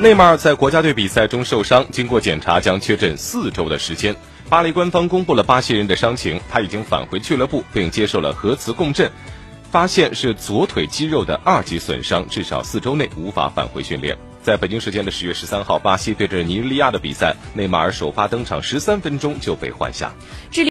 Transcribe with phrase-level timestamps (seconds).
[0.00, 4.16] 内马尔在国家队比赛中受伤，经过检查将缺阵四周的时间。
[4.48, 9.12] 巴黎官方公布了巴西人的伤情，他已经返回俱乐部，并接受了核磁共振，
[9.70, 14.16] 发现是左腿肌肉的二级损伤，至少四周内无法返回训练。
[14.42, 20.14] 在北京时间的十月十三号，巴西对阵尼日利亚的比赛，内马尔首发登场十三分钟就被换下。